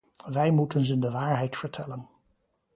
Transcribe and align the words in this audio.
Wij 0.25 0.51
moeten 0.51 0.85
ze 0.85 0.99
de 0.99 1.11
waarheid 1.11 1.57
vertellen. 1.57 2.07